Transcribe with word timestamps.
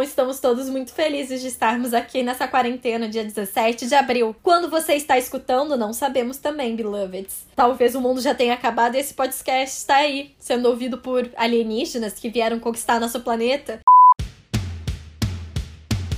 Estamos 0.00 0.40
todos 0.40 0.70
muito 0.70 0.90
felizes 0.90 1.42
de 1.42 1.48
estarmos 1.48 1.92
aqui 1.92 2.22
nessa 2.22 2.48
quarentena, 2.48 3.06
dia 3.06 3.22
17 3.22 3.86
de 3.86 3.94
abril. 3.94 4.34
Quando 4.42 4.70
você 4.70 4.94
está 4.94 5.18
escutando, 5.18 5.76
não 5.76 5.92
sabemos 5.92 6.38
também, 6.38 6.74
beloveds. 6.74 7.44
Talvez 7.54 7.94
o 7.94 8.00
mundo 8.00 8.18
já 8.18 8.34
tenha 8.34 8.54
acabado 8.54 8.94
e 8.94 8.98
esse 9.00 9.12
podcast 9.12 9.76
está 9.76 9.96
aí, 9.96 10.34
sendo 10.38 10.66
ouvido 10.70 10.96
por 10.96 11.30
alienígenas 11.36 12.14
que 12.14 12.30
vieram 12.30 12.58
conquistar 12.58 12.98
nosso 12.98 13.20
planeta. 13.20 13.80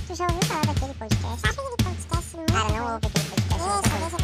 Tu 0.07 0.15
já 0.15 0.23
ouviu 0.23 0.41
falar 0.43 0.65
daquele 0.67 0.93
podcast? 0.93 1.41
Aquele 1.45 1.75
podcast? 1.83 2.37
Não. 2.37 2.45
Cara, 2.45 2.69
não 2.71 2.93
ouve 2.93 3.07
aquele 3.07 3.29
podcast. 3.29 3.59
Isso, 3.59 4.15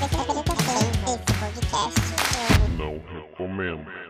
deixa 0.00 0.20
aquele 0.20 0.42
podcast 0.42 0.84
bem. 1.00 1.14
Esse 1.14 1.32
podcast. 1.40 2.00
Não 2.76 3.00
recomendo. 3.10 4.03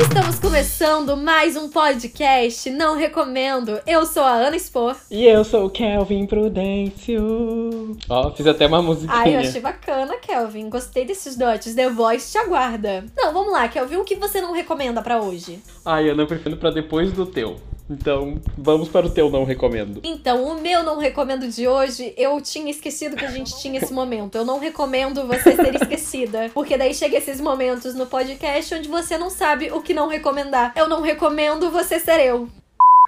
Estamos 0.00 0.38
começando 0.38 1.14
mais 1.14 1.56
um 1.56 1.68
podcast, 1.68 2.70
não 2.70 2.96
recomendo. 2.96 3.78
Eu 3.86 4.06
sou 4.06 4.22
a 4.22 4.32
Ana 4.32 4.56
Expor. 4.56 4.96
E 5.10 5.26
eu 5.26 5.44
sou 5.44 5.66
o 5.66 5.70
Kelvin 5.70 6.26
Prudêncio. 6.26 7.96
Ó, 8.08 8.30
fiz 8.32 8.46
até 8.46 8.66
uma 8.66 8.80
musiquinha. 8.80 9.14
Ai, 9.14 9.36
eu 9.36 9.40
achei 9.40 9.60
bacana, 9.60 10.16
Kelvin. 10.16 10.70
Gostei 10.70 11.04
desses 11.04 11.36
dotes. 11.36 11.74
The 11.74 11.90
Voice 11.90 12.32
te 12.32 12.38
aguarda. 12.38 13.04
Não, 13.14 13.32
vamos 13.32 13.52
lá, 13.52 13.68
Kelvin. 13.68 13.96
O 13.96 14.04
que 14.04 14.16
você 14.16 14.40
não 14.40 14.54
recomenda 14.54 15.02
para 15.02 15.20
hoje? 15.20 15.62
Ai, 15.84 16.08
Ana, 16.08 16.22
eu 16.22 16.26
prefiro 16.26 16.56
pra 16.56 16.70
depois 16.70 17.12
do 17.12 17.26
teu. 17.26 17.56
Então, 17.90 18.40
vamos 18.56 18.88
para 18.88 19.06
o 19.06 19.10
teu 19.10 19.28
não 19.28 19.44
recomendo. 19.44 20.00
Então, 20.04 20.44
o 20.44 20.60
meu 20.60 20.84
não 20.84 20.98
recomendo 20.98 21.48
de 21.48 21.66
hoje, 21.66 22.14
eu 22.16 22.40
tinha 22.40 22.70
esquecido 22.70 23.16
que 23.16 23.24
a 23.24 23.30
gente 23.30 23.58
tinha 23.60 23.78
esse 23.78 23.92
momento. 23.92 24.36
Eu 24.36 24.44
não 24.44 24.60
recomendo 24.60 25.26
você 25.26 25.56
ser 25.56 25.74
esquecida. 25.74 26.50
Porque 26.54 26.78
daí 26.78 26.94
chega 26.94 27.18
esses 27.18 27.40
momentos 27.40 27.94
no 27.94 28.06
podcast 28.06 28.72
onde 28.74 28.88
você 28.88 29.18
não 29.18 29.28
sabe 29.28 29.72
o 29.72 29.82
que 29.82 29.92
não 29.92 30.06
recomendar. 30.06 30.72
Eu 30.76 30.88
não 30.88 31.02
recomendo 31.02 31.68
você 31.70 31.98
ser 31.98 32.20
eu. 32.20 32.48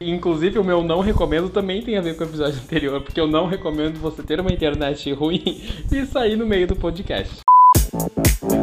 Inclusive, 0.01 0.59
o 0.59 0.65
meu 0.65 0.83
não 0.83 1.01
recomendo 1.01 1.49
também 1.49 1.81
tem 1.83 1.97
a 1.97 2.01
ver 2.01 2.17
com 2.17 2.25
o 2.25 2.27
episódio 2.27 2.59
anterior, 2.61 3.01
porque 3.03 3.21
eu 3.21 3.29
não 3.29 3.47
recomendo 3.47 4.01
você 4.01 4.21
ter 4.23 4.41
uma 4.41 4.53
internet 4.53 5.13
ruim 5.13 5.63
e 5.93 6.07
sair 6.07 6.37
no 6.37 6.45
meio 6.45 6.67
do 6.67 6.75
podcast. 6.75 7.43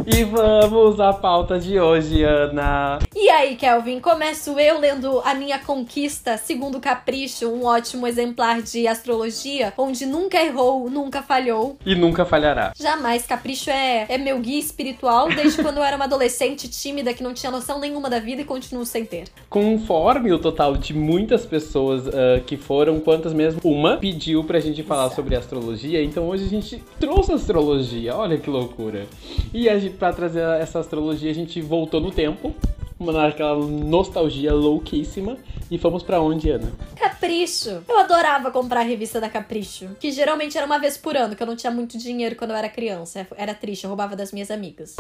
E 0.06 0.24
vamos 0.24 1.00
à 1.00 1.14
pauta 1.14 1.60
de 1.60 1.80
hoje, 1.80 2.24
Ana. 2.24 3.00
E 3.30 3.32
aí, 3.32 3.56
Kelvin, 3.56 4.00
começo 4.00 4.60
eu 4.60 4.80
lendo 4.80 5.22
a 5.24 5.36
minha 5.36 5.60
conquista, 5.60 6.36
segundo 6.36 6.80
Capricho, 6.80 7.48
um 7.48 7.64
ótimo 7.64 8.08
exemplar 8.08 8.60
de 8.60 8.88
astrologia, 8.88 9.72
onde 9.78 10.04
nunca 10.08 10.44
errou, 10.44 10.90
nunca 10.90 11.22
falhou. 11.22 11.78
E 11.86 11.94
nunca 11.94 12.26
falhará. 12.26 12.74
Jamais, 12.76 13.28
Capricho 13.28 13.70
é, 13.70 14.08
é 14.10 14.18
meu 14.18 14.40
guia 14.40 14.58
espiritual 14.58 15.30
desde 15.30 15.62
quando 15.62 15.78
eu 15.78 15.84
era 15.84 15.96
uma 15.96 16.06
adolescente 16.06 16.68
tímida 16.68 17.14
que 17.14 17.22
não 17.22 17.32
tinha 17.32 17.52
noção 17.52 17.80
nenhuma 17.80 18.10
da 18.10 18.20
vida 18.20 18.42
e 18.42 18.46
continuo 18.46 18.84
sem 18.84 19.06
ter. 19.06 19.26
Conforme 19.48 20.34
o 20.34 20.40
total 20.40 20.76
de 20.76 20.96
muitas 20.96 21.46
pessoas 21.46 22.08
uh, 22.08 22.42
que 22.48 22.58
foram, 22.58 23.00
quantas 23.00 23.32
mesmo? 23.32 23.62
Uma 23.64 23.98
pediu 23.98 24.44
pra 24.44 24.60
gente 24.60 24.82
falar 24.82 25.04
Exato. 25.04 25.18
sobre 25.18 25.36
astrologia, 25.36 26.04
então 26.04 26.28
hoje 26.28 26.46
a 26.46 26.50
gente 26.50 26.84
trouxe 27.00 27.32
astrologia. 27.32 28.16
Olha 28.16 28.40
que 28.40 28.50
loucura. 28.50 29.06
E 29.54 29.70
a 29.70 29.78
gente, 29.78 29.98
pra 29.98 30.12
trazer 30.12 30.42
essa 30.60 30.80
astrologia, 30.80 31.30
a 31.30 31.36
gente 31.36 31.62
voltou 31.62 32.02
no 32.02 32.10
tempo, 32.10 32.56
naquela 33.00 33.56
nostalgia 33.58 34.54
louquíssima. 34.54 35.38
E 35.72 35.78
fomos 35.78 36.02
pra 36.04 36.20
onde, 36.20 36.50
Ana? 36.50 36.72
Capricho. 36.96 37.84
Eu 37.88 38.00
adorava 38.00 38.50
comprar 38.50 38.80
a 38.80 38.84
revista 38.84 39.22
da 39.22 39.30
Capricho, 39.30 39.90
que 40.00 40.12
geralmente 40.12 40.58
era 40.58 40.66
uma 40.66 40.80
vez 40.80 40.98
por 40.98 41.16
ano, 41.16 41.36
que 41.36 41.44
eu 41.44 41.48
não 41.48 41.56
tinha 41.56 41.72
muito 41.72 41.98
dinheiro 41.98 42.36
quando 42.36 42.52
eu 42.52 42.58
era 42.58 42.68
criança. 42.68 43.28
Era 43.38 43.54
triste, 43.54 43.84
eu 43.84 43.90
roubava 43.90 44.16
das 44.16 44.32
minhas 44.32 44.50
amigas. 44.50 44.96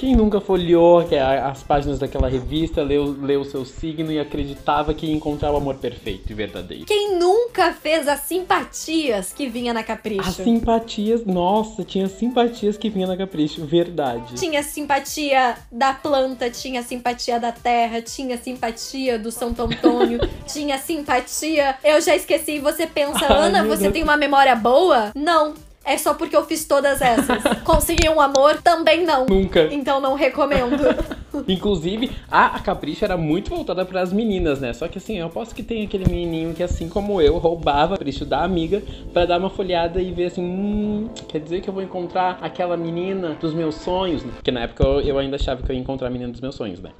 Quem 0.00 0.16
nunca 0.16 0.40
folheou 0.40 1.06
é 1.10 1.20
as 1.20 1.62
páginas 1.62 1.98
daquela 1.98 2.26
revista, 2.26 2.82
leu, 2.82 3.14
leu 3.20 3.42
o 3.42 3.44
seu 3.44 3.66
signo 3.66 4.10
e 4.10 4.18
acreditava 4.18 4.94
que 4.94 5.04
ia 5.04 5.12
encontrar 5.12 5.52
o 5.52 5.58
amor 5.58 5.74
perfeito 5.74 6.32
e 6.32 6.34
verdadeiro? 6.34 6.86
Quem 6.86 7.18
nunca 7.18 7.74
fez 7.74 8.08
as 8.08 8.20
simpatias 8.20 9.30
que 9.30 9.46
vinha 9.46 9.74
na 9.74 9.82
Capricho? 9.82 10.26
As 10.26 10.36
simpatias, 10.36 11.26
nossa, 11.26 11.84
tinha 11.84 12.08
simpatias 12.08 12.78
que 12.78 12.88
vinha 12.88 13.06
na 13.06 13.14
Capricho, 13.14 13.66
verdade. 13.66 14.36
Tinha 14.36 14.62
simpatia 14.62 15.58
da 15.70 15.92
planta, 15.92 16.48
tinha 16.48 16.82
simpatia 16.82 17.38
da 17.38 17.52
terra, 17.52 18.00
tinha 18.00 18.38
simpatia 18.38 19.18
do 19.18 19.30
Santo 19.30 19.60
Antônio, 19.60 20.18
tinha 20.50 20.78
simpatia. 20.78 21.76
Eu 21.84 22.00
já 22.00 22.16
esqueci. 22.16 22.58
Você 22.58 22.86
pensa, 22.86 23.26
Ai, 23.28 23.48
Ana, 23.48 23.64
você 23.64 23.82
Deus. 23.82 23.92
tem 23.92 24.02
uma 24.02 24.16
memória 24.16 24.56
boa? 24.56 25.12
Não. 25.14 25.52
É 25.84 25.96
só 25.96 26.14
porque 26.14 26.36
eu 26.36 26.44
fiz 26.44 26.64
todas 26.64 27.00
essas. 27.00 27.42
Consegui 27.64 28.08
um 28.08 28.20
amor? 28.20 28.60
Também 28.62 29.04
não. 29.04 29.26
Nunca. 29.26 29.68
Então 29.72 30.00
não 30.00 30.14
recomendo. 30.14 30.76
Inclusive, 31.48 32.10
a, 32.30 32.56
a 32.56 32.60
Capricho 32.60 33.04
era 33.04 33.16
muito 33.16 33.50
voltada 33.50 33.84
para 33.84 34.00
as 34.00 34.12
meninas, 34.12 34.60
né? 34.60 34.72
Só 34.72 34.88
que 34.88 34.98
assim, 34.98 35.18
eu 35.18 35.26
aposto 35.26 35.54
que 35.54 35.62
tem 35.62 35.84
aquele 35.84 36.04
menininho 36.08 36.54
que, 36.54 36.62
assim 36.62 36.88
como 36.88 37.20
eu, 37.20 37.38
roubava 37.38 37.94
a 37.94 37.98
Capricho 37.98 38.24
da 38.24 38.42
amiga 38.42 38.82
pra 39.12 39.24
dar 39.24 39.38
uma 39.38 39.50
folhada 39.50 40.02
e 40.02 40.12
ver 40.12 40.26
assim, 40.26 40.42
hum, 40.42 41.08
quer 41.28 41.40
dizer 41.40 41.60
que 41.60 41.68
eu 41.70 41.74
vou 41.74 41.82
encontrar 41.82 42.38
aquela 42.42 42.76
menina 42.76 43.36
dos 43.40 43.54
meus 43.54 43.76
sonhos? 43.76 44.22
Porque 44.22 44.50
na 44.50 44.60
época 44.60 44.84
eu, 44.84 45.00
eu 45.00 45.18
ainda 45.18 45.36
achava 45.36 45.62
que 45.62 45.70
eu 45.70 45.74
ia 45.74 45.80
encontrar 45.80 46.08
a 46.08 46.10
menina 46.10 46.30
dos 46.30 46.40
meus 46.40 46.54
sonhos, 46.54 46.80
né? 46.80 46.90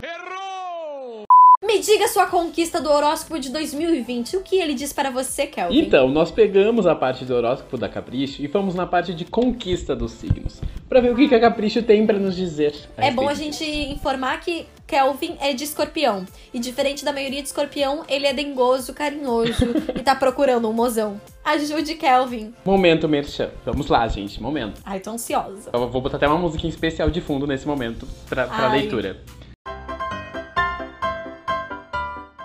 Me 1.71 1.79
diga 1.79 2.09
sua 2.09 2.27
conquista 2.27 2.81
do 2.81 2.91
horóscopo 2.91 3.39
de 3.39 3.49
2020. 3.51 4.39
O 4.39 4.43
que 4.43 4.57
ele 4.57 4.75
diz 4.75 4.93
para 4.93 5.09
você, 5.09 5.47
Kelvin? 5.47 5.79
Então, 5.79 6.09
nós 6.09 6.29
pegamos 6.29 6.85
a 6.85 6.97
parte 6.97 7.25
do 7.25 7.33
horóscopo 7.33 7.77
da 7.77 7.89
Capricho 7.89 8.43
e 8.43 8.49
fomos 8.49 8.75
na 8.75 8.89
parte 8.89 9.15
de 9.15 9.25
conquista 9.25 9.95
dos 9.95 10.11
signos, 10.11 10.61
Pra 10.89 11.01
ver 11.01 11.13
o 11.13 11.15
que 11.15 11.29
que 11.29 11.35
a 11.37 11.39
Capricho 11.39 11.81
tem 11.85 12.05
pra 12.05 12.19
nos 12.19 12.35
dizer. 12.35 12.75
a 12.99 13.07
É 13.07 13.13
bom 13.13 13.29
a 13.29 13.35
gente 13.35 13.65
informar 13.65 14.41
que 14.41 14.67
Kelvin 14.85 15.37
é 15.41 15.53
de 15.53 15.63
escorpião. 15.63 16.27
E 16.53 16.59
diferente 16.59 17.05
da 17.05 17.13
maioria 17.13 17.41
de 17.41 17.47
escorpião, 17.47 18.03
ele 18.09 18.27
é 18.27 18.33
dengoso, 18.33 18.93
carinhoso 18.93 19.67
e 19.95 20.01
tá 20.01 20.17
procurando 20.17 20.69
um 20.69 20.73
mozão. 20.73 21.21
Ajude 21.45 21.95
Kelvin. 21.95 22.53
Momento 22.65 23.09
merchan. 23.09 23.51
Vamos 23.65 23.87
lá, 23.87 24.09
gente, 24.09 24.43
momento. 24.43 24.81
Ai, 24.85 24.99
tô 24.99 25.11
ansiosa. 25.11 25.71
Eu 25.73 25.89
vou 25.89 26.03
botar 26.03 26.17
até 26.17 26.27
uma 26.27 26.37
musiquinha 26.37 26.69
especial 26.71 27.09
de 27.09 27.21
fundo 27.21 27.47
nesse 27.47 27.69
momento 27.69 28.09
pra, 28.29 28.49
pra 28.49 28.71
Ai. 28.71 28.81
leitura. 28.81 29.23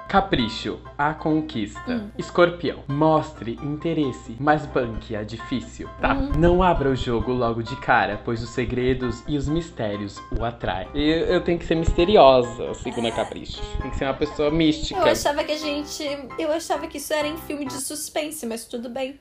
Capricho, 0.08 0.80
a 0.98 1.14
conquista. 1.14 1.80
Hum. 1.92 2.10
Escorpião, 2.18 2.84
mostre 2.88 3.60
interesse, 3.64 4.36
mas 4.40 4.66
banque 4.66 5.16
é 5.16 5.24
difícil, 5.24 5.90
tá? 6.00 6.14
Hum. 6.14 6.32
Não 6.38 6.64
abra 6.64 6.90
o 6.90 6.96
jogo 6.96 7.32
logo 7.32 7.62
de 7.62 7.76
cara, 7.78 8.22
pois 8.24 8.42
os 8.42 8.50
segredos 8.50 9.24
e 9.28 9.38
os 9.38 9.48
mistérios 9.48 10.22
o 10.38 10.44
atraem. 10.44 10.88
Eu, 10.94 11.26
eu 11.26 11.42
tenho 11.42 11.60
que 11.60 11.66
ser 11.66 11.76
misteriosa, 11.76 12.74
segundo 12.76 13.08
a 13.08 13.12
Capricho. 13.12 13.62
Tem 13.82 13.90
que 13.90 13.98
ser 13.98 14.06
uma 14.06 14.14
pessoa 14.14 14.52
mística. 14.52 15.00
Eu 15.00 15.08
achava 15.08 15.44
que 15.44 15.52
a 15.52 15.58
gente. 15.58 16.04
Eu 16.38 16.52
achava 16.52 16.88
que 16.88 16.98
isso 16.98 17.14
era 17.14 17.28
em 17.28 17.38
filme 17.38 17.66
de 17.66 17.74
suspense, 17.74 18.46
mas 18.46 18.66
tudo 18.66 18.90
bem. 18.90 19.20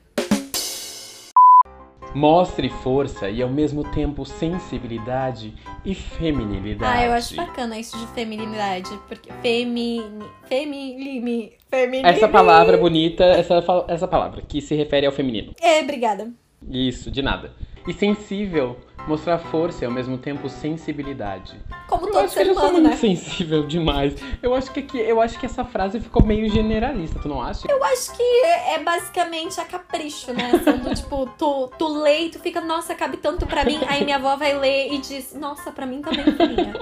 Mostre 2.15 2.69
força 2.69 3.29
e 3.29 3.41
ao 3.41 3.49
mesmo 3.49 3.83
tempo 3.91 4.25
sensibilidade 4.25 5.53
e 5.83 5.93
feminilidade. 5.93 6.99
Ah, 6.99 7.05
eu 7.05 7.11
acho 7.11 7.35
bacana 7.35 7.77
isso 7.77 7.97
de 7.97 8.07
feminilidade. 8.07 8.89
Porque. 9.07 9.29
Femini. 9.41 10.23
Femilime. 10.47 11.53
Feminine. 11.69 12.07
Essa 12.07 12.29
palavra 12.29 12.77
bonita, 12.77 13.25
essa, 13.25 13.61
essa 13.89 14.07
palavra 14.07 14.41
que 14.41 14.61
se 14.61 14.73
refere 14.75 15.05
ao 15.05 15.11
feminino. 15.11 15.53
É, 15.61 15.81
obrigada. 15.81 16.31
Isso, 16.69 17.11
de 17.11 17.21
nada. 17.21 17.51
E 17.85 17.91
sensível, 17.91 18.77
mostrar 19.07 19.37
força 19.37 19.83
e 19.83 19.87
ao 19.87 19.91
mesmo 19.91 20.17
tempo 20.17 20.49
sensibilidade. 20.49 21.59
Como 21.87 22.07
Eu 22.07 22.11
todo 22.13 22.29
ser 22.29 22.47
eu 22.47 22.53
sou 22.53 22.63
humano, 22.63 22.79
muito 22.79 22.89
né? 22.89 22.97
sensível 22.97 23.65
demais. 23.65 24.15
Eu 24.41 24.55
acho 24.55 24.71
que 24.71 24.79
aqui, 24.79 24.97
eu 24.99 25.21
acho 25.21 25.39
que 25.39 25.45
essa 25.45 25.63
frase 25.63 25.99
ficou 25.99 26.23
meio 26.23 26.49
generalista, 26.49 27.19
tu 27.19 27.27
não 27.27 27.41
acha? 27.41 27.67
Eu 27.69 27.83
acho 27.83 28.15
que 28.15 28.23
é 28.23 28.75
é 28.75 28.79
basicamente 28.79 29.59
a 29.59 29.65
capricho, 29.65 30.33
né? 30.33 30.51
Sendo 30.63 30.93
tipo, 30.95 31.29
tu, 31.37 31.71
tu 31.77 31.87
lê 32.01 32.25
e 32.25 32.29
tu 32.29 32.39
fica, 32.39 32.59
nossa, 32.61 32.93
cabe 32.95 33.17
tanto 33.17 33.45
pra 33.45 33.63
mim. 33.63 33.79
Aí 33.87 34.03
minha 34.03 34.17
avó 34.17 34.35
vai 34.35 34.57
ler 34.57 34.91
e 34.93 34.97
diz, 34.97 35.33
nossa, 35.33 35.71
pra 35.71 35.85
mim 35.85 36.01
também 36.01 36.25
queria. 36.25 36.73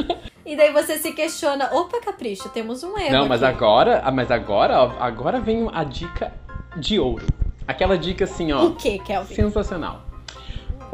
E 0.46 0.56
daí 0.56 0.72
você 0.74 0.98
se 0.98 1.12
questiona, 1.14 1.70
opa, 1.74 2.00
capricho, 2.02 2.50
temos 2.50 2.84
um 2.84 2.98
erro. 2.98 3.12
Não, 3.12 3.28
mas 3.28 3.44
aqui. 3.44 3.56
agora, 3.56 4.02
ah, 4.04 4.12
mas 4.12 4.30
agora, 4.32 4.82
ó, 4.82 4.92
agora 5.00 5.40
vem 5.40 5.70
a 5.74 5.84
dica 5.84 6.34
de 6.78 7.00
ouro. 7.00 7.26
Aquela 7.68 7.98
dica 7.98 8.26
assim, 8.26 8.52
ó, 8.52 8.66
O 8.66 8.76
que, 8.76 9.00
Kelvin? 9.00 9.36
sensacional. 9.36 10.02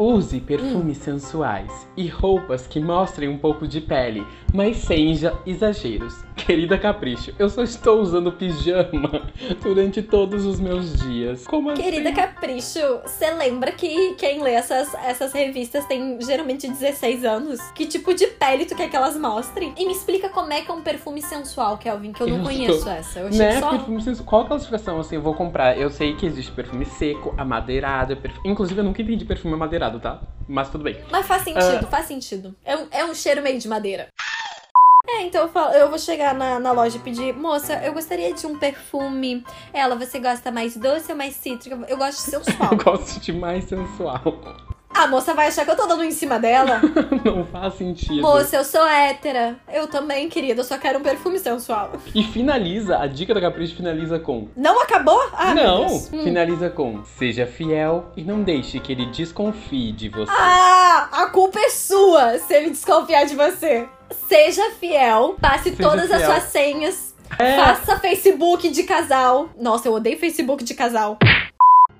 Use 0.01 0.39
perfumes 0.39 0.97
sensuais 0.97 1.69
e 1.97 2.07
roupas 2.07 2.65
que 2.65 2.79
mostrem 2.79 3.27
um 3.27 3.37
pouco 3.37 3.67
de 3.67 3.81
pele, 3.81 4.25
mas 4.53 4.77
sem 4.77 5.11
exageros. 5.45 6.23
Querida 6.39 6.77
Capricho, 6.77 7.33
eu 7.37 7.49
só 7.49 7.63
estou 7.63 7.99
usando 7.99 8.31
pijama 8.31 9.29
durante 9.61 10.01
todos 10.01 10.45
os 10.45 10.57
meus 10.57 10.93
dias. 11.01 11.45
Como 11.45 11.69
assim? 11.71 11.81
Querida 11.81 12.13
Capricho, 12.13 12.79
você 13.05 13.29
lembra 13.31 13.73
que 13.73 14.13
quem 14.15 14.41
lê 14.41 14.53
essas, 14.53 14.93
essas 15.05 15.33
revistas 15.33 15.85
tem 15.85 16.17
geralmente 16.21 16.65
16 16.69 17.25
anos? 17.25 17.59
Que 17.75 17.85
tipo 17.85 18.13
de 18.13 18.25
pele 18.27 18.63
tu 18.65 18.75
quer 18.75 18.89
que 18.89 18.95
elas 18.95 19.17
mostrem? 19.19 19.73
E 19.77 19.85
me 19.85 19.91
explica 19.91 20.29
como 20.29 20.53
é 20.53 20.61
que 20.61 20.71
é 20.71 20.73
um 20.73 20.81
perfume 20.81 21.21
sensual, 21.21 21.77
Kelvin, 21.77 22.13
que 22.13 22.21
eu 22.23 22.27
não 22.27 22.37
Eu 22.37 22.43
conheço 22.43 22.71
estou- 22.77 22.93
essa. 22.93 23.19
Eu 23.19 23.27
achei 23.27 23.39
Né? 23.39 23.59
só. 23.59 23.71
Perfume 23.71 24.01
sensual. 24.01 24.25
Qual 24.25 24.45
classificação 24.45 24.97
assim 24.97 25.15
eu 25.15 25.21
vou 25.21 25.33
comprar? 25.33 25.77
Eu 25.77 25.89
sei 25.89 26.15
que 26.15 26.25
existe 26.25 26.53
perfume 26.53 26.85
seco, 26.85 27.33
amadeirado, 27.37 28.15
perfume... 28.15 28.49
inclusive 28.49 28.79
eu 28.79 28.83
nunca 28.85 29.01
entendi 29.01 29.25
perfume 29.25 29.53
amadeirado. 29.55 29.88
Exagerado, 29.89 29.99
tá? 29.99 30.21
Mas 30.47 30.69
tudo 30.69 30.83
bem. 30.83 31.03
Mas 31.11 31.25
faz 31.25 31.43
sentido, 31.43 31.85
Ah. 31.85 31.87
faz 31.87 32.05
sentido. 32.05 32.55
É 32.65 32.75
um, 32.75 32.87
é 32.91 33.05
um 33.05 33.13
cheiro 33.13 33.41
meio 33.41 33.59
de 33.59 33.67
madeira. 33.67 34.07
É, 35.07 35.23
então 35.23 35.41
eu, 35.43 35.49
falo- 35.49 35.73
eu 35.73 35.89
vou 35.89 35.97
chegar 35.97 36.35
na, 36.35 36.59
na 36.59 36.71
loja 36.71 36.97
e 36.97 36.99
pedir, 36.99 37.33
moça, 37.33 37.73
eu 37.83 37.93
gostaria 37.93 38.31
de 38.33 38.45
um 38.45 38.57
perfume. 38.59 39.43
Ela, 39.73 39.95
você 39.95 40.19
gosta 40.19 40.51
mais 40.51 40.75
doce 40.77 41.11
ou 41.11 41.17
mais 41.17 41.33
cítrico? 41.35 41.83
Eu 41.87 41.97
gosto 41.97 42.25
de 42.25 42.31
sensual. 42.31 42.69
Eu 42.73 42.77
gosto 42.77 43.19
de 43.19 43.31
mais 43.33 43.63
sensual. 43.65 44.21
A 44.93 45.07
moça 45.07 45.33
vai 45.33 45.47
achar 45.47 45.63
que 45.63 45.71
eu 45.71 45.75
tô 45.77 45.85
dando 45.85 46.03
em 46.03 46.11
cima 46.11 46.39
dela. 46.39 46.81
Não 47.23 47.45
faz 47.45 47.75
sentido. 47.75 48.21
Moça, 48.21 48.57
eu 48.57 48.63
sou 48.65 48.85
hétera. 48.85 49.55
Eu 49.71 49.87
também, 49.87 50.27
querida, 50.27 50.59
eu 50.61 50.65
só 50.65 50.77
quero 50.77 50.99
um 50.99 51.01
perfume 51.01 51.39
sensual. 51.39 51.91
E 52.13 52.23
finaliza, 52.23 52.97
a 52.97 53.07
dica 53.07 53.33
da 53.33 53.39
Capricho 53.39 53.75
finaliza 53.75 54.19
com. 54.19 54.47
Não 54.57 54.81
acabou? 54.81 55.21
Ah, 55.33 55.53
não! 55.53 55.85
Hum. 55.85 56.23
Finaliza 56.23 56.69
com. 56.69 57.03
Seja 57.17 57.45
fiel 57.45 58.11
e 58.17 58.23
não 58.23 58.41
deixe 58.43 58.79
que 58.79 58.91
ele 58.91 59.05
desconfie 59.05 59.91
de 59.91 60.09
você. 60.09 60.31
Ah, 60.35 61.07
a 61.11 61.25
culpa 61.27 61.59
é 61.59 61.69
sua 61.69 62.37
se 62.39 62.53
ele 62.53 62.71
desconfiar 62.71 63.25
de 63.25 63.35
você. 63.35 63.87
Seja 64.27 64.71
fiel, 64.79 65.35
passe 65.39 65.69
Seja 65.69 65.83
todas 65.83 66.11
as 66.11 66.17
fiel. 66.21 66.31
suas 66.31 66.43
senhas, 66.45 67.15
É. 67.37 67.55
faça 67.55 67.99
Facebook 67.99 68.69
de 68.69 68.83
casal. 68.83 69.49
Nossa, 69.57 69.87
eu 69.87 69.93
odeio 69.93 70.17
Facebook 70.19 70.63
de 70.63 70.73
casal. 70.73 71.17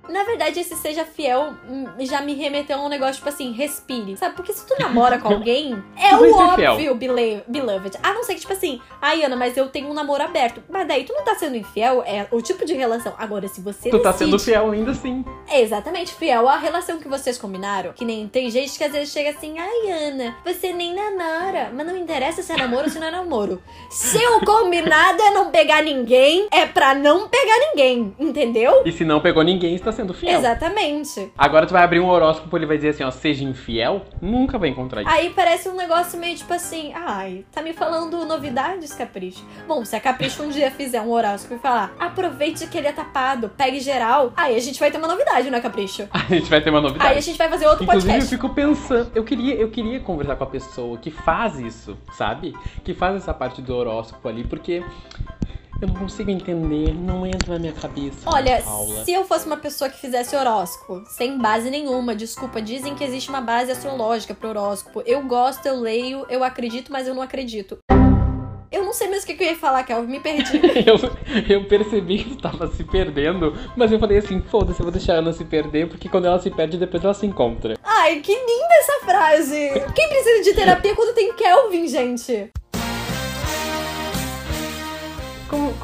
Na 0.09 0.23
verdade, 0.23 0.59
esse 0.59 0.75
seja 0.75 1.05
fiel 1.05 1.53
já 1.99 2.21
me 2.21 2.33
remeteu 2.33 2.77
a 2.77 2.81
um 2.85 2.89
negócio 2.89 3.15
tipo 3.15 3.29
assim, 3.29 3.51
respire. 3.51 4.17
Sabe? 4.17 4.35
Porque 4.35 4.51
se 4.53 4.65
tu 4.65 4.75
namora 4.79 5.17
com 5.19 5.29
alguém, 5.33 5.81
é 5.97 6.15
o 6.15 6.33
óbvio, 6.73 6.95
bele- 6.95 7.43
beloved. 7.47 7.97
A 8.01 8.13
não 8.13 8.23
ser 8.23 8.33
que, 8.33 8.41
tipo 8.41 8.53
assim, 8.53 8.81
ai, 9.01 9.23
Ana, 9.23 9.35
mas 9.35 9.55
eu 9.55 9.67
tenho 9.69 9.87
um 9.89 9.93
namoro 9.93 10.23
aberto. 10.23 10.61
Mas 10.69 10.87
daí 10.87 11.03
tu 11.03 11.13
não 11.13 11.23
tá 11.23 11.35
sendo 11.35 11.55
infiel, 11.55 12.03
é 12.05 12.27
o 12.31 12.41
tipo 12.41 12.65
de 12.65 12.73
relação. 12.73 13.13
Agora, 13.17 13.47
se 13.47 13.61
você 13.61 13.89
Tu 13.89 13.99
tá 14.01 14.11
decide- 14.11 14.31
sendo 14.31 14.39
fiel 14.39 14.71
ainda 14.71 14.91
assim. 14.91 15.23
É 15.51 15.61
exatamente 15.61 16.13
fiel 16.13 16.47
à 16.47 16.57
relação 16.57 16.99
que 16.99 17.07
vocês 17.07 17.37
combinaram. 17.37 17.93
Que 17.93 18.05
nem 18.05 18.27
tem 18.27 18.49
gente 18.49 18.77
que 18.77 18.83
às 18.83 18.91
vezes 18.91 19.11
chega 19.11 19.31
assim, 19.31 19.57
ai 19.57 19.91
Ana, 19.91 20.35
você 20.45 20.71
nem 20.73 20.93
namora. 20.93 21.71
Mas 21.73 21.85
não 21.85 21.97
interessa 21.97 22.41
se 22.41 22.51
é 22.51 22.57
namoro 22.57 22.83
ou 22.85 22.89
se 22.89 22.99
não 22.99 23.07
é 23.07 23.11
namoro. 23.11 23.61
Se 23.89 24.17
o 24.17 24.45
combinado 24.45 25.21
é 25.21 25.31
não 25.31 25.51
pegar 25.51 25.81
ninguém, 25.81 26.47
é 26.51 26.65
pra 26.65 26.93
não 26.93 27.27
pegar 27.27 27.57
ninguém, 27.69 28.15
entendeu? 28.19 28.83
E 28.85 28.91
se 28.91 29.03
não 29.03 29.19
pegou 29.19 29.43
ninguém, 29.43 29.75
está 29.75 29.91
sendo 29.91 30.13
fiel. 30.13 30.37
Exatamente. 30.39 31.31
Agora 31.37 31.65
tu 31.65 31.73
vai 31.73 31.83
abrir 31.83 31.99
um 31.99 32.07
horóscopo, 32.09 32.55
ele 32.57 32.65
vai 32.65 32.77
dizer 32.77 32.89
assim, 32.89 33.03
ó, 33.03 33.11
seja 33.11 33.43
infiel, 33.43 34.05
nunca 34.21 34.57
vai 34.57 34.69
encontrar 34.69 35.01
isso. 35.01 35.11
Aí 35.11 35.29
parece 35.31 35.69
um 35.69 35.75
negócio 35.75 36.19
meio 36.19 36.35
tipo 36.35 36.53
assim, 36.53 36.91
ai, 36.93 37.45
tá 37.51 37.61
me 37.61 37.73
falando 37.73 38.25
novidades, 38.25 38.93
Capricho? 38.93 39.45
Bom, 39.67 39.83
se 39.85 39.95
a 39.95 39.99
Capricho 39.99 40.43
um 40.43 40.49
dia 40.49 40.69
fizer 40.71 41.01
um 41.01 41.11
horóscopo 41.11 41.55
e 41.55 41.59
falar, 41.59 41.93
aproveite 41.99 42.67
que 42.67 42.77
ele 42.77 42.87
é 42.87 42.91
tapado, 42.91 43.49
pegue 43.49 43.79
geral, 43.79 44.33
aí 44.35 44.55
a 44.55 44.59
gente 44.59 44.79
vai 44.79 44.91
ter 44.91 44.97
uma 44.97 45.07
novidade, 45.07 45.38
né, 45.47 45.61
Capricho? 45.61 46.07
A 46.13 46.19
gente 46.33 46.49
vai 46.49 46.61
ter 46.61 46.69
uma 46.69 46.81
novidade. 46.81 47.11
Aí 47.11 47.17
a 47.17 47.21
gente 47.21 47.37
vai 47.37 47.49
fazer 47.49 47.65
outro 47.67 47.83
Inclusive, 47.83 48.11
eu 48.11 48.19
podcast. 48.19 48.35
fico 48.35 48.49
pensando, 48.49 49.11
eu 49.15 49.23
queria, 49.23 49.55
eu 49.55 49.69
queria 49.69 49.99
conversar 49.99 50.35
com 50.35 50.43
a 50.43 50.47
pessoa 50.47 50.97
que 50.97 51.09
faz 51.11 51.57
isso, 51.59 51.97
sabe? 52.13 52.53
Que 52.83 52.93
faz 52.93 53.15
essa 53.15 53.33
parte 53.33 53.61
do 53.61 53.75
horóscopo 53.75 54.27
ali, 54.27 54.43
porque 54.43 54.83
eu 55.81 55.87
não 55.87 55.95
consigo 55.95 56.29
entender, 56.29 56.93
não 56.93 57.25
entra 57.25 57.53
na 57.53 57.59
minha 57.59 57.73
cabeça. 57.73 58.29
Olha, 58.29 58.61
Paula. 58.61 59.05
se 59.05 59.13
eu 59.13 59.23
fosse 59.23 59.45
uma 59.45 59.57
pessoa 59.57 59.89
que 59.89 59.97
fizesse 59.97 60.35
horóscopo, 60.35 61.03
sem 61.07 61.37
base 61.37 61.69
nenhuma, 61.69 62.13
desculpa, 62.13 62.61
dizem 62.61 62.95
que 62.95 63.03
existe 63.03 63.29
uma 63.29 63.41
base 63.41 63.71
astrológica 63.71 64.33
pro 64.33 64.49
horóscopo. 64.49 65.01
Eu 65.05 65.23
gosto, 65.23 65.65
eu 65.65 65.79
leio, 65.79 66.25
eu 66.29 66.43
acredito, 66.43 66.91
mas 66.91 67.07
eu 67.07 67.15
não 67.15 67.21
acredito. 67.21 67.77
Eu 68.71 68.83
não 68.83 68.93
sei 68.93 69.07
mais 69.09 69.23
o 69.23 69.25
que 69.25 69.33
que 69.33 69.43
eu 69.43 69.47
ia 69.47 69.55
falar, 69.55 69.83
Kel, 69.83 70.03
me 70.03 70.19
perdi. 70.19 70.61
Eu, 70.85 71.57
eu 71.57 71.65
percebi 71.65 72.23
que 72.23 72.35
tu 72.35 72.41
tava 72.41 72.67
se 72.67 72.83
perdendo, 72.83 73.53
mas 73.75 73.91
eu 73.91 73.99
falei 73.99 74.19
assim, 74.19 74.41
foda-se, 74.41 74.79
eu 74.79 74.83
vou 74.83 74.91
deixar 74.91 75.15
a 75.15 75.17
Ana 75.17 75.33
se 75.33 75.43
perder, 75.43 75.87
porque 75.87 76.07
quando 76.07 76.25
ela 76.25 76.39
se 76.39 76.49
perde, 76.49 76.77
depois 76.77 77.03
ela 77.03 77.13
se 77.13 77.25
encontra. 77.25 77.75
Ai, 77.83 78.19
que 78.21 78.31
linda 78.31 78.73
essa 78.79 79.05
frase! 79.05 79.71
Quem 79.95 80.09
precisa 80.09 80.43
de 80.43 80.53
terapia 80.53 80.95
quando 80.95 81.13
tem 81.13 81.33
Kelvin, 81.33 81.87
gente? 81.87 82.49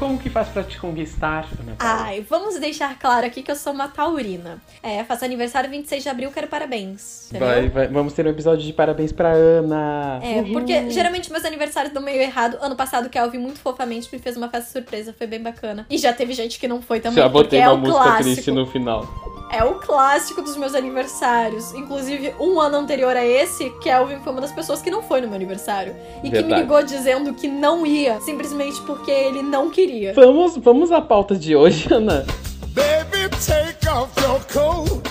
Como, 0.06 0.18
que 0.18 0.30
faz 0.30 0.48
pra 0.48 0.62
te 0.62 0.78
conquistar, 0.78 1.48
Ana 1.60 1.74
Paula? 1.76 2.02
Ai, 2.04 2.24
vamos 2.28 2.58
deixar 2.60 2.96
claro 2.98 3.26
aqui 3.26 3.42
que 3.42 3.50
eu 3.50 3.56
sou 3.56 3.72
uma 3.72 3.88
taurina. 3.88 4.62
É, 4.82 5.02
faço 5.02 5.24
aniversário 5.24 5.68
26 5.68 6.02
de 6.04 6.08
abril, 6.08 6.30
quero 6.30 6.46
parabéns. 6.46 7.26
Entendeu? 7.28 7.48
Vai, 7.48 7.68
vai- 7.68 7.88
vamos 7.88 8.12
ter 8.12 8.24
um 8.24 8.30
episódio 8.30 8.64
de 8.64 8.72
parabéns 8.72 9.10
pra 9.10 9.30
Ana. 9.32 10.20
É, 10.22 10.42
porque 10.52 10.90
geralmente 10.90 11.30
meus 11.32 11.44
aniversários 11.44 11.92
dão 11.92 12.02
meio 12.02 12.20
errado. 12.22 12.56
Ano 12.60 12.76
passado, 12.76 13.06
o 13.06 13.10
Kelvin 13.10 13.38
muito 13.38 13.58
fofamente 13.58 14.08
me 14.12 14.18
fez 14.20 14.36
uma 14.36 14.48
festa 14.48 14.70
surpresa, 14.70 15.12
foi 15.16 15.26
bem 15.26 15.40
bacana. 15.42 15.84
E 15.90 15.98
já 15.98 16.12
teve 16.12 16.32
gente 16.34 16.58
que 16.60 16.68
não 16.68 16.80
foi 16.80 17.00
também, 17.00 17.22
Já 17.22 17.28
botei 17.28 17.58
é 17.60 17.68
uma 17.68 17.74
o 17.74 17.78
música 17.78 17.98
clássico. 18.02 18.22
triste 18.22 18.50
no 18.52 18.64
final. 18.66 19.06
É 19.52 19.62
o 19.62 19.74
clássico 19.76 20.42
dos 20.42 20.56
meus 20.56 20.74
aniversários. 20.74 21.72
Inclusive, 21.72 22.34
um 22.40 22.60
ano 22.60 22.78
anterior 22.78 23.16
a 23.16 23.24
esse, 23.24 23.70
Kelvin 23.80 24.18
foi 24.18 24.32
uma 24.32 24.40
das 24.40 24.50
pessoas 24.50 24.82
que 24.82 24.90
não 24.90 25.02
foi 25.04 25.20
no 25.20 25.28
meu 25.28 25.36
aniversário. 25.36 25.94
E 26.18 26.22
que 26.22 26.26
me 26.30 26.30
Verdade. 26.42 26.62
ligou 26.62 26.82
dizendo 26.82 27.32
que 27.32 27.46
não 27.46 27.86
ia, 27.86 28.20
simplesmente 28.22 28.80
porque 28.82 29.08
ele 29.10 29.42
não 29.44 29.70
queria. 29.70 29.95
Vamos, 30.14 30.56
vamos 30.58 30.92
à 30.92 31.00
pauta 31.00 31.34
de 31.36 31.56
hoje, 31.56 31.86
Ana. 31.92 32.26
Baby, 32.74 33.28
take 33.44 33.88
off 33.88 34.12
your 34.20 34.40
coat. 34.52 35.02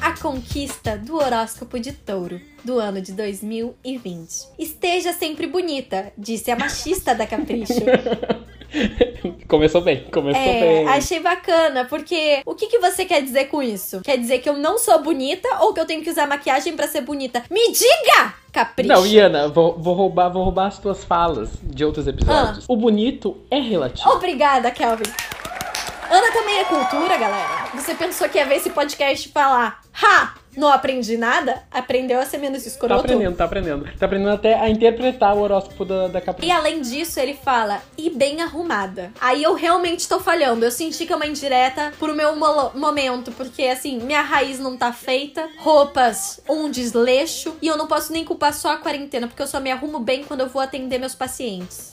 A 0.00 0.12
conquista 0.20 0.96
do 0.96 1.16
horóscopo 1.16 1.78
de 1.78 1.92
touro 1.92 2.40
do 2.64 2.78
ano 2.78 3.00
de 3.00 3.12
2020. 3.12 4.48
Esteja 4.58 5.12
sempre 5.12 5.46
bonita, 5.46 6.12
disse 6.16 6.50
a 6.50 6.56
machista 6.56 7.14
da 7.14 7.26
Capricho. 7.26 7.72
começou 9.48 9.80
bem, 9.80 10.04
começou 10.12 10.40
É, 10.42 10.60
bem. 10.60 10.88
achei 10.88 11.20
bacana, 11.20 11.84
porque 11.84 12.40
o 12.46 12.54
que, 12.54 12.66
que 12.68 12.78
você 12.78 13.04
quer 13.04 13.22
dizer 13.22 13.44
com 13.46 13.62
isso? 13.62 14.00
Quer 14.02 14.16
dizer 14.18 14.38
que 14.38 14.48
eu 14.48 14.56
não 14.56 14.78
sou 14.78 15.00
bonita 15.02 15.48
ou 15.60 15.72
que 15.74 15.80
eu 15.80 15.86
tenho 15.86 16.02
que 16.02 16.10
usar 16.10 16.26
maquiagem 16.26 16.74
pra 16.74 16.88
ser 16.88 17.02
bonita? 17.02 17.42
Me 17.50 17.70
diga, 17.72 18.34
Não, 18.86 19.06
Iana, 19.06 19.48
vou, 19.48 19.78
vou 19.78 19.94
roubar, 19.94 20.28
vou 20.28 20.44
roubar 20.44 20.66
as 20.66 20.78
tuas 20.78 21.02
falas 21.02 21.50
de 21.62 21.84
outros 21.84 22.06
episódios. 22.06 22.64
Ah. 22.68 22.72
O 22.72 22.76
bonito 22.76 23.36
é 23.50 23.58
relativo. 23.58 24.10
Obrigada, 24.10 24.70
Kelvin. 24.70 25.10
Ana 26.10 26.30
também 26.32 26.58
é 26.58 26.64
cultura, 26.64 27.16
galera. 27.16 27.68
Você 27.74 27.94
pensou 27.94 28.28
que 28.28 28.36
ia 28.36 28.44
ver 28.44 28.56
esse 28.56 28.68
podcast 28.68 29.30
falar, 29.30 29.80
ha, 30.02 30.34
não 30.56 30.68
aprendi 30.68 31.16
nada? 31.16 31.62
Aprendeu 31.70 32.20
a 32.20 32.26
ser 32.26 32.38
menos 32.38 32.62
Tá 32.62 32.68
escroto? 32.68 32.94
aprendendo, 33.00 33.36
tá 33.36 33.44
aprendendo. 33.44 33.84
Tá 33.98 34.06
aprendendo 34.06 34.30
até 34.30 34.54
a 34.58 34.68
interpretar 34.68 35.34
o 35.36 35.40
horóscopo 35.40 35.84
da, 35.84 36.08
da 36.08 36.20
Capricho. 36.20 36.48
E 36.48 36.52
além 36.52 36.80
disso, 36.82 37.18
ele 37.18 37.34
fala, 37.34 37.80
e 37.96 38.10
bem 38.10 38.40
arrumada. 38.42 39.10
Aí 39.20 39.42
eu 39.42 39.54
realmente 39.54 40.08
tô 40.08 40.20
falhando. 40.20 40.64
Eu 40.64 40.70
senti 40.70 41.06
que 41.06 41.12
é 41.12 41.16
uma 41.16 41.26
indireta 41.26 41.92
pro 41.98 42.14
meu 42.14 42.36
mo- 42.36 42.70
momento, 42.74 43.32
porque 43.32 43.62
assim, 43.64 43.98
minha 44.00 44.22
raiz 44.22 44.58
não 44.58 44.76
tá 44.76 44.92
feita, 44.92 45.48
roupas, 45.58 46.40
um 46.48 46.70
desleixo, 46.70 47.54
e 47.62 47.66
eu 47.66 47.76
não 47.76 47.86
posso 47.86 48.12
nem 48.12 48.24
culpar 48.24 48.52
só 48.52 48.72
a 48.72 48.76
quarentena, 48.76 49.26
porque 49.26 49.42
eu 49.42 49.46
só 49.46 49.58
me 49.60 49.70
arrumo 49.70 49.98
bem 49.98 50.24
quando 50.24 50.40
eu 50.40 50.48
vou 50.48 50.60
atender 50.60 50.98
meus 50.98 51.14
pacientes. 51.14 51.92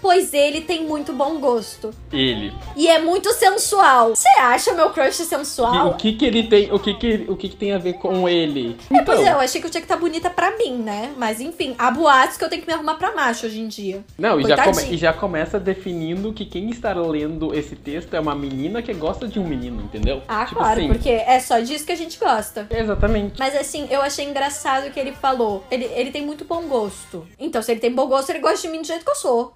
Pois 0.00 0.32
ele 0.32 0.60
tem 0.60 0.84
muito 0.84 1.12
bom 1.12 1.38
gosto. 1.38 1.90
Ele. 2.12 2.52
E 2.76 2.88
é 2.88 3.00
muito 3.00 3.32
sensual. 3.32 4.14
Você 4.14 4.28
acha 4.38 4.72
meu 4.72 4.90
crush 4.90 5.20
E 5.20 5.24
sensual? 5.26 5.88
o 5.90 5.94
que 5.96 6.12
que 6.12 6.24
ele 6.24 6.44
tem, 6.44 6.72
o 6.72 6.78
que 6.78 6.94
que, 6.94 7.26
o 7.28 7.36
que 7.36 7.48
que 7.48 7.56
tem 7.56 7.72
a 7.72 7.78
ver 7.78 7.94
com 7.94 8.28
ele? 8.28 8.76
É, 8.92 9.02
pois 9.02 9.18
é, 9.18 9.22
Então, 9.22 9.34
eu 9.34 9.40
achei 9.40 9.60
que 9.60 9.66
eu 9.66 9.70
tinha 9.70 9.80
que 9.80 9.86
estar 9.86 9.96
bonita 9.96 10.30
pra 10.30 10.56
mim, 10.56 10.76
né? 10.76 11.12
Mas 11.16 11.40
enfim, 11.40 11.74
há 11.78 11.90
boatos 11.90 12.36
que 12.36 12.44
eu 12.44 12.48
tenho 12.48 12.62
que 12.62 12.68
me 12.68 12.74
arrumar 12.74 12.94
pra 12.94 13.14
macho 13.14 13.46
hoje 13.46 13.60
em 13.60 13.68
dia. 13.68 14.04
Não, 14.16 14.40
e 14.40 14.44
já, 14.46 14.62
come- 14.64 14.84
e 14.90 14.96
já 14.96 15.12
começa 15.12 15.58
definindo 15.58 16.32
que 16.32 16.44
quem 16.44 16.70
está 16.70 16.92
lendo 16.94 17.54
esse 17.54 17.74
texto 17.76 18.14
é 18.14 18.20
uma 18.20 18.34
menina 18.34 18.80
que 18.82 18.92
gosta 18.94 19.26
de 19.26 19.38
um 19.38 19.46
menino, 19.46 19.82
entendeu? 19.82 20.22
Ah, 20.28 20.44
Tipo 20.44 20.60
claro, 20.60 20.80
assim, 20.80 20.88
porque 20.88 21.10
é 21.10 21.40
só 21.40 21.58
disso 21.58 21.84
que 21.84 21.92
a 21.92 21.96
gente 21.96 22.18
gosta. 22.18 22.66
Exatamente. 22.70 23.34
Mas 23.38 23.54
assim, 23.56 23.86
eu 23.90 24.00
achei 24.00 24.24
engraçado 24.24 24.90
que 24.92 24.98
ele 25.00 25.12
falou. 25.12 25.64
Ele, 25.70 25.84
ele 25.94 26.10
tem 26.10 26.22
muito 26.24 26.44
bom 26.44 26.62
gosto. 26.62 27.26
Então, 27.38 27.60
se 27.62 27.70
ele 27.72 27.80
tem 27.80 27.92
bom 27.92 28.06
gosto, 28.06 28.30
ele 28.30 28.38
gosta 28.38 28.62
de 28.66 28.68
mim 28.68 28.80
do 28.80 28.86
jeito 28.86 29.04
que 29.04 29.10
eu 29.10 29.14
sou. 29.16 29.54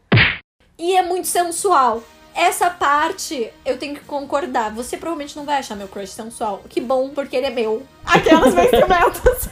E 0.78 0.96
é 0.96 1.02
muito 1.02 1.28
sensual. 1.28 2.02
Essa 2.34 2.70
parte 2.70 3.50
eu 3.64 3.76
tenho 3.78 3.94
que 3.94 4.04
concordar. 4.04 4.72
Você 4.72 4.96
provavelmente 4.96 5.36
não 5.36 5.44
vai 5.44 5.58
achar 5.58 5.76
meu 5.76 5.86
crush 5.86 6.10
sensual. 6.10 6.62
Que 6.68 6.80
bom, 6.80 7.10
porque 7.10 7.36
ele 7.36 7.46
é 7.46 7.50
meu. 7.50 7.82
Aquelas 8.04 8.54
vestimentas. 8.54 9.48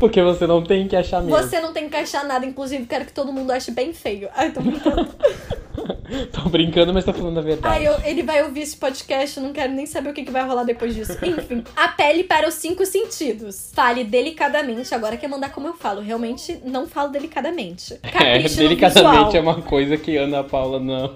Porque 0.00 0.20
você 0.20 0.48
não 0.48 0.64
tem 0.64 0.88
que 0.88 0.96
achar 0.96 1.22
mesmo. 1.22 1.36
Você 1.36 1.60
não 1.60 1.72
tem 1.72 1.88
que 1.88 1.96
achar 1.96 2.24
nada. 2.24 2.44
Inclusive, 2.44 2.86
quero 2.86 3.04
que 3.04 3.12
todo 3.12 3.32
mundo 3.32 3.52
ache 3.52 3.70
bem 3.70 3.92
feio. 3.92 4.28
Ai, 4.34 4.50
tô 4.50 4.60
brincando. 4.60 5.14
Tô 6.32 6.48
brincando, 6.48 6.92
mas 6.92 7.04
tô 7.04 7.12
falando 7.12 7.38
a 7.38 7.42
verdade. 7.42 7.74
Ai, 7.74 7.86
eu- 7.86 8.00
ele 8.04 8.22
vai 8.22 8.42
ouvir 8.42 8.60
esse 8.62 8.76
podcast, 8.76 9.36
eu 9.38 9.42
não 9.42 9.52
quero 9.52 9.72
nem 9.72 9.86
saber 9.86 10.10
o 10.10 10.12
que, 10.12 10.24
que 10.24 10.30
vai 10.30 10.46
rolar 10.46 10.64
depois 10.64 10.94
disso. 10.94 11.12
Enfim, 11.24 11.64
a 11.76 11.88
pele 11.88 12.24
para 12.24 12.48
os 12.48 12.54
cinco 12.54 12.84
sentidos. 12.84 13.70
Fale 13.74 14.04
delicadamente. 14.04 14.94
Agora 14.94 15.16
quer 15.16 15.28
mandar 15.28 15.50
como 15.50 15.68
eu 15.68 15.74
falo. 15.74 16.00
Realmente 16.00 16.58
não 16.64 16.86
falo 16.86 17.10
delicadamente. 17.10 17.98
É, 18.12 18.34
Capricho 18.34 18.56
no 18.62 18.68
delicadamente 18.68 19.36
é 19.36 19.40
uma 19.40 19.62
coisa 19.62 19.96
que 19.96 20.16
Ana 20.16 20.44
Paula 20.44 20.78
não. 20.78 21.12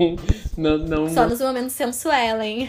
Não. 0.56 0.78
não 0.78 1.08
Só 1.08 1.26
nos 1.28 1.40
momentos 1.40 1.72
sensuela, 1.72 2.44
hein? 2.44 2.68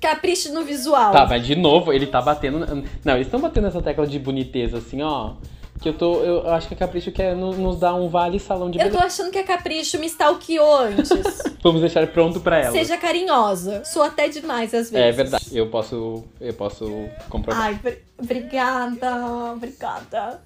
Capricho 0.00 0.52
no 0.52 0.62
visual. 0.62 1.12
Tá, 1.12 1.26
mas 1.26 1.44
de 1.46 1.56
novo, 1.56 1.92
ele 1.92 2.06
tá 2.06 2.20
batendo. 2.20 2.58
Não, 3.04 3.14
eles 3.14 3.26
estão 3.26 3.40
batendo 3.40 3.66
essa 3.66 3.82
tecla 3.82 4.06
de 4.06 4.18
boniteza, 4.18 4.78
assim, 4.78 5.02
ó. 5.02 5.32
Que 5.84 5.90
eu 5.90 5.92
tô. 5.92 6.22
Eu 6.22 6.48
acho 6.50 6.66
que 6.66 6.72
a 6.72 6.76
Capricho 6.78 7.12
quer 7.12 7.36
no- 7.36 7.52
nos 7.52 7.78
dar 7.78 7.94
um 7.94 8.08
vale 8.08 8.40
salão 8.40 8.70
de 8.70 8.78
Eu 8.78 8.84
tô 8.86 8.92
beleza. 8.92 9.06
achando 9.06 9.30
que 9.30 9.38
a 9.38 9.44
Capricho 9.44 9.98
me 9.98 10.06
stalkeou 10.06 10.78
antes. 10.78 11.10
Vamos 11.62 11.82
deixar 11.82 12.06
pronto 12.06 12.40
pra 12.40 12.58
ela. 12.58 12.72
Seja 12.72 12.96
carinhosa. 12.96 13.84
Sou 13.84 14.02
até 14.02 14.26
demais 14.26 14.72
às 14.72 14.90
vezes. 14.90 14.94
É 14.94 15.12
verdade. 15.12 15.44
Eu 15.52 15.68
posso. 15.68 16.24
Eu 16.40 16.54
posso 16.54 16.86
comprovar. 17.28 17.62
Ai, 17.64 17.74
br- 17.74 17.98
obrigada, 18.18 19.52
obrigada. 19.54 20.40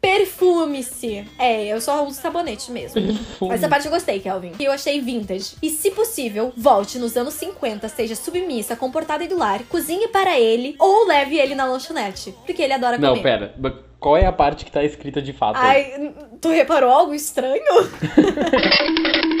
Perfume-se. 0.00 1.26
É, 1.38 1.66
eu 1.66 1.80
só 1.82 2.06
uso 2.06 2.18
sabonete 2.18 2.70
mesmo. 2.72 2.94
Perfume. 3.00 3.54
Essa 3.54 3.68
parte 3.68 3.84
eu 3.86 3.92
gostei, 3.92 4.20
Kelvin. 4.20 4.52
Eu 4.58 4.72
achei 4.72 5.02
vintage. 5.02 5.56
E 5.62 5.68
se 5.68 5.90
possível, 5.90 6.50
volte 6.56 6.98
nos 6.98 7.14
anos 7.14 7.34
50, 7.34 7.86
seja 7.90 8.14
submissa, 8.14 8.74
comportada 8.74 9.22
e 9.22 9.28
do 9.28 9.36
lar, 9.36 9.62
cozinhe 9.64 10.08
para 10.08 10.40
ele 10.40 10.76
ou 10.78 11.06
leve 11.06 11.36
ele 11.38 11.54
na 11.54 11.66
lanchonete. 11.66 12.34
Porque 12.46 12.62
ele 12.62 12.72
adora 12.72 12.96
Não, 12.96 13.10
comer. 13.10 13.22
pera. 13.22 13.54
Qual 14.00 14.16
é 14.16 14.26
a 14.26 14.32
parte 14.32 14.64
que 14.64 14.70
tá 14.70 14.84
escrita 14.84 15.20
de 15.20 15.32
fato? 15.32 15.56
Ai, 15.56 16.14
tu 16.40 16.48
reparou 16.50 16.90
algo 16.90 17.14
estranho? 17.14 17.62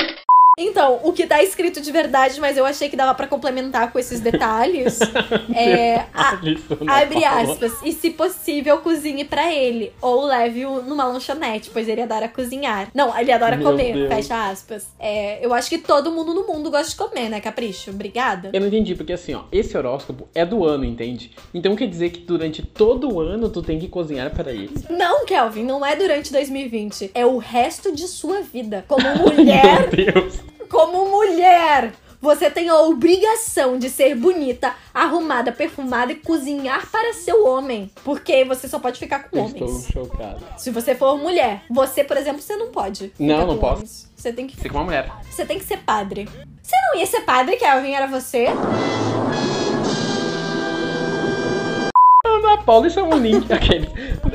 Então, 0.58 1.00
o 1.04 1.12
que 1.12 1.26
tá 1.26 1.42
escrito 1.42 1.80
de 1.80 1.90
verdade, 1.92 2.40
mas 2.40 2.56
eu 2.56 2.66
achei 2.66 2.88
que 2.88 2.96
dava 2.96 3.14
pra 3.14 3.26
complementar 3.26 3.92
com 3.92 3.98
esses 3.98 4.20
detalhes. 4.20 4.98
é. 5.54 6.04
a- 6.12 6.38
não 6.80 6.92
abre 6.92 7.24
aspas. 7.24 7.72
E 7.84 7.92
se 7.92 8.10
possível, 8.10 8.78
cozinhe 8.78 9.24
pra 9.24 9.52
ele. 9.52 9.92
Ou 10.02 10.24
leve-o 10.26 10.82
numa 10.82 11.04
lanchonete, 11.04 11.70
pois 11.72 11.88
ele 11.88 12.02
adora 12.02 12.28
cozinhar. 12.28 12.88
Não, 12.94 13.16
ele 13.18 13.30
adora 13.32 13.56
Meu 13.56 13.70
comer. 13.70 13.92
Deus. 13.94 14.08
Fecha 14.08 14.48
aspas. 14.50 14.86
É, 14.98 15.44
eu 15.44 15.54
acho 15.54 15.68
que 15.70 15.78
todo 15.78 16.10
mundo 16.10 16.34
no 16.34 16.46
mundo 16.46 16.70
gosta 16.70 16.90
de 16.90 16.96
comer, 16.96 17.28
né, 17.28 17.40
Capricho? 17.40 17.90
Obrigada. 17.90 18.50
Eu 18.52 18.60
não 18.60 18.66
entendi, 18.68 18.94
porque 18.94 19.12
assim, 19.12 19.34
ó, 19.34 19.42
esse 19.52 19.76
horóscopo 19.76 20.28
é 20.34 20.44
do 20.44 20.64
ano, 20.64 20.84
entende? 20.84 21.30
Então 21.54 21.76
quer 21.76 21.86
dizer 21.86 22.10
que 22.10 22.20
durante 22.20 22.62
todo 22.62 23.12
o 23.14 23.20
ano 23.20 23.48
tu 23.48 23.62
tem 23.62 23.78
que 23.78 23.88
cozinhar 23.88 24.30
para 24.34 24.50
ele. 24.52 24.70
Não, 24.90 25.24
Kelvin, 25.24 25.62
não 25.64 25.84
é 25.84 25.94
durante 25.94 26.32
2020. 26.32 27.10
É 27.14 27.24
o 27.24 27.38
resto 27.38 27.94
de 27.94 28.08
sua 28.08 28.40
vida. 28.42 28.84
Como 28.88 29.02
mulher. 29.18 29.88
Meu 29.94 30.12
Deus. 30.12 30.47
Como 30.68 31.10
mulher, 31.10 31.92
você 32.20 32.50
tem 32.50 32.68
a 32.68 32.80
obrigação 32.80 33.78
de 33.78 33.88
ser 33.88 34.14
bonita, 34.14 34.74
arrumada, 34.92 35.52
perfumada 35.52 36.12
e 36.12 36.16
cozinhar 36.16 36.86
para 36.90 37.12
seu 37.14 37.46
homem. 37.46 37.90
Porque 38.04 38.44
você 38.44 38.68
só 38.68 38.78
pode 38.78 38.98
ficar 38.98 39.30
com 39.30 39.38
homens. 39.38 39.86
estou 39.86 40.04
chocado. 40.04 40.44
Se 40.56 40.70
você 40.70 40.94
for 40.94 41.16
mulher, 41.16 41.62
você, 41.70 42.02
por 42.02 42.16
exemplo, 42.16 42.42
você 42.42 42.56
não 42.56 42.70
pode. 42.70 43.12
Não, 43.18 43.46
não 43.46 43.58
posso. 43.58 43.76
homens. 43.76 44.10
Você 44.16 44.32
tem 44.32 44.46
que 44.46 44.68
com 44.68 44.78
uma 44.78 44.84
mulher. 44.84 45.10
você 45.30 45.44
tem 45.44 45.58
que 45.58 45.64
ser 45.64 45.78
padre. 45.78 46.28
Você 46.60 46.74
não 46.90 47.00
ia 47.00 47.06
ser 47.06 47.20
padre, 47.20 47.56
Kelvin, 47.56 47.92
era 47.92 48.06
você? 48.06 48.46
Ana 52.48 52.62
Paula, 52.62 52.86
isso 52.86 52.98
é 52.98 53.02
um 53.02 53.16
link. 53.18 53.50
Aquele. 53.52 53.88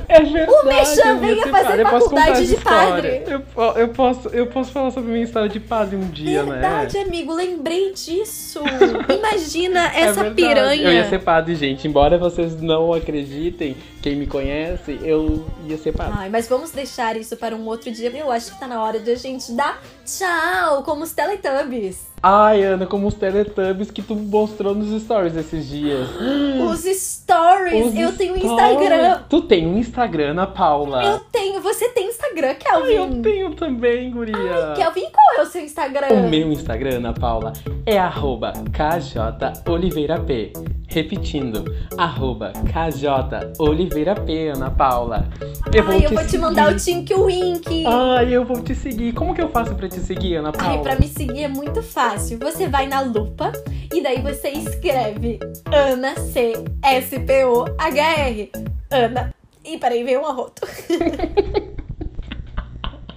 É 0.08 0.22
verdade. 0.22 0.51
O 0.51 0.65
Mechan 0.67 1.20
ser 1.20 1.50
fazer 1.50 1.84
faculdade 1.84 2.48
de 2.48 2.55
padre. 2.58 3.24
Eu, 3.27 3.41
eu 3.75 3.88
posso, 3.89 4.27
eu 4.29 4.48
posso 4.48 4.72
falar 4.72 4.91
sobre 4.91 5.12
minha 5.12 5.24
história 5.24 5.50
de 5.50 5.60
padre 5.60 5.96
um 5.96 6.10
dia, 6.10 6.43
Verdade, 6.43 6.98
né? 6.98 7.03
amigo, 7.03 7.34
lembrei 7.34 7.93
disso. 7.93 8.62
Imagina 9.10 9.91
É 9.93 10.01
essa 10.01 10.24
verdade. 10.24 10.36
piranha. 10.36 10.84
Eu 10.84 10.91
ia 10.93 11.10
ser 11.10 11.20
padre, 11.20 11.55
gente. 11.55 11.88
Embora 11.88 12.17
vocês 12.17 12.62
não 12.62 12.93
acreditem, 12.93 13.75
quem 14.01 14.15
me 14.15 14.27
conhece, 14.27 15.00
eu 15.03 15.46
ia 15.67 15.77
ser 15.77 15.93
padre. 15.93 16.13
Ai, 16.17 16.29
mas 16.29 16.48
vamos 16.48 16.72
deixar 16.72 17.15
isso 17.15 17.36
para 17.38 17.55
um 17.55 17.65
outro 17.67 17.91
dia. 17.91 18.12
Eu 18.15 18.32
acho 18.32 18.51
que 18.53 18.60
tá 18.60 18.67
na 18.67 18.84
hora 18.84 19.00
de 19.00 19.12
a 19.12 19.15
gente 19.15 19.51
dar 19.53 19.82
tchau, 20.05 20.83
como 20.83 21.03
os 21.03 21.13
Teletubbies. 21.13 22.07
Ai, 22.22 22.63
Ana, 22.63 22.86
como 22.86 23.07
os 23.07 23.13
Teletubbies 23.15 23.91
que 23.91 24.01
tu 24.01 24.15
mostrou 24.15 24.74
nos 24.74 25.01
stories 25.01 25.36
esses 25.36 25.67
dias. 25.67 26.07
Os 26.69 26.83
stories. 26.83 27.88
Os 27.88 27.95
eu 27.95 28.15
tenho 28.15 28.33
um 28.33 28.38
stories. 28.38 28.72
Instagram. 28.72 29.24
Tu 29.29 29.41
tem 29.41 29.67
um 29.67 29.77
Instagram, 29.77 30.31
Ana 30.31 30.48
Paula? 30.48 31.03
Eu 31.03 31.19
tenho. 31.19 31.32
Instagram, 32.33 32.55
Kelvin? 32.55 32.93
Eu 32.93 33.21
tenho 33.21 33.53
também, 33.53 34.11
guria. 34.11 34.73
Kelvin, 34.75 35.07
qual 35.11 35.37
é 35.37 35.41
o 35.41 35.45
seu 35.45 35.61
Instagram? 35.61 36.07
O 36.07 36.29
meu 36.29 36.51
Instagram, 36.51 36.97
Ana 36.97 37.13
Paula, 37.13 37.53
é 37.85 37.97
arroba 37.97 38.53
kjoliveirap. 38.71 40.53
Repetindo, 40.87 41.63
arroba 41.97 42.51
kjoliveirap, 42.71 44.29
Ana 44.55 44.71
Paula. 44.71 45.29
Eu 45.73 45.83
vou 45.83 45.93
Ai, 45.93 46.05
eu 46.05 46.09
te 46.09 46.15
vou 46.15 46.27
te 46.27 46.37
mandar 46.39 46.73
o 46.73 46.75
Tink 46.75 47.13
Wink. 47.13 47.85
Ai, 47.85 48.33
eu 48.33 48.43
vou 48.43 48.61
te 48.61 48.73
seguir. 48.73 49.13
Como 49.13 49.35
que 49.35 49.41
eu 49.41 49.49
faço 49.49 49.75
pra 49.75 49.87
te 49.87 49.99
seguir, 49.99 50.37
Ana 50.37 50.51
Paula? 50.51 50.71
Ai, 50.71 50.81
pra 50.81 50.95
me 50.95 51.07
seguir 51.07 51.43
é 51.43 51.47
muito 51.47 51.83
fácil. 51.83 52.39
Você 52.39 52.67
vai 52.67 52.87
na 52.87 53.01
lupa 53.01 53.51
e 53.93 54.01
daí 54.01 54.21
você 54.21 54.49
escreve 54.49 55.39
Ana 55.71 56.15
C 56.15 56.53
S 56.81 57.19
P 57.19 57.45
O 57.45 57.65
H 57.77 58.01
R. 58.01 58.51
Ana. 58.91 59.33
E 59.65 59.77
peraí, 59.77 60.03
veio 60.03 60.21
um 60.21 60.25
arroto. 60.25 60.67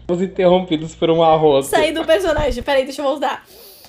Fomos 0.07 0.23
interrompidos 0.23 0.95
por 0.95 1.11
um 1.11 1.23
arroz. 1.23 1.67
Saí 1.67 1.93
do 1.93 2.05
personagem. 2.05 2.63
Peraí, 2.63 2.85
deixa 2.85 3.03
eu 3.03 3.07
voltar. 3.07 3.45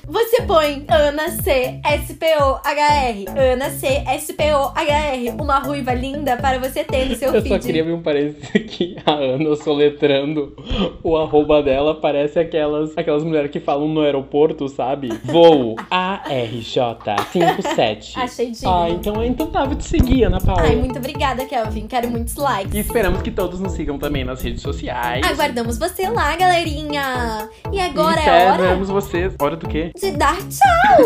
Você 0.08 0.42
põe 0.44 0.86
Ana 0.88 1.30
C 1.32 1.82
S 1.84 2.14
P 2.14 2.26
O 2.38 2.60
H 2.64 2.94
R. 3.08 3.26
Ana 3.36 3.70
C 3.70 3.88
S 4.08 4.32
P 4.32 4.54
O 4.54 4.72
H 4.74 4.94
R. 5.14 5.32
Uma 5.32 5.60
ruiva 5.60 5.94
linda 5.94 6.38
para 6.38 6.58
você 6.60 6.82
ter 6.82 7.10
no 7.10 7.16
seu 7.16 7.34
Eu 7.34 7.42
feed. 7.42 7.50
só 7.50 7.60
queria 7.60 7.84
ver 7.84 7.92
um 7.92 8.02
parênteses 8.02 8.50
aqui. 8.56 8.96
A 9.06 9.12
Ana 9.12 9.54
soletrando 9.58 10.56
o 11.04 11.18
arroba 11.18 11.62
dela 11.62 11.94
parece 11.96 12.40
aquelas, 12.40 12.98
aquelas 12.98 13.22
mulheres 13.26 13.52
que 13.52 13.60
falam 13.60 13.90
no 13.90 14.00
aeroporto, 14.00 14.70
sabe? 14.70 15.10
Voo 15.26 15.76
ARJ57. 15.92 18.14
Achei 18.16 18.52
digno. 18.52 18.72
Ah, 18.72 18.90
então, 18.90 19.22
então 19.22 19.48
tá, 19.48 19.66
vou 19.66 19.76
te 19.76 19.84
seguir, 19.84 20.24
Ana 20.24 20.40
Paula. 20.40 20.62
Ai, 20.62 20.78
muito 20.78 21.00
obrigada, 21.00 21.44
Kelvin. 21.46 21.86
Quero 21.86 22.10
muitos 22.10 22.36
likes. 22.36 22.74
E 22.74 22.80
esperamos 22.80 23.22
que 23.22 23.32
todos 23.32 23.60
nos 23.60 23.74
sigam 23.74 24.00
também 24.00 24.24
nas 24.24 24.42
redes 24.42 24.62
sociais. 24.62 25.28
Aguardamos 25.28 25.78
você 25.78 26.08
lá, 26.08 26.34
galerinha. 26.38 27.50
E 27.74 27.80
agora 27.82 28.22
e 28.22 28.26
é 28.26 28.32
hora 28.46 28.52
esperamos 28.52 28.88
vocês. 28.88 29.36
Hora 29.38 29.58
do 29.58 29.68
quê? 29.68 29.92
De 30.00 30.12
dar 30.12 30.38
tchau. 30.38 31.06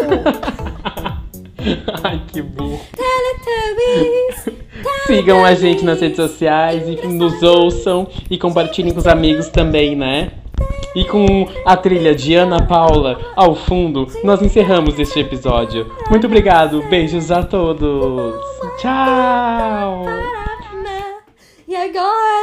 Ai, 2.04 2.22
que 2.32 2.42
burro. 2.42 2.80
Teletubbies. 2.96 4.62
Sigam 5.06 5.44
a 5.46 5.54
gente 5.54 5.84
nas 5.86 6.00
redes 6.00 6.18
sociais 6.18 6.88
e 6.88 7.08
nos 7.08 7.42
ouçam 7.44 8.08
e 8.30 8.38
compartilhem 8.38 8.94
com 8.94 9.00
os 9.00 9.08
amigos 9.08 9.48
também, 9.50 9.96
né? 9.96 10.32
E 10.96 11.06
com 11.06 11.48
a 11.66 11.78
trilha 11.78 12.14
de 12.14 12.36
Ana 12.36 12.66
Paula 12.66 13.20
ao 13.36 13.56
fundo, 13.56 14.08
nós 14.24 14.42
encerramos 14.42 15.00
este 15.00 15.20
episódio. 15.20 15.92
Muito 16.10 16.28
obrigado, 16.28 16.82
beijos 16.90 17.32
a 17.32 17.44
todos. 17.44 18.36
Tchau! 18.80 20.06
E 21.68 21.76
agora 21.76 22.42